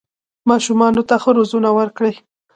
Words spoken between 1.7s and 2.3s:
ورکړئ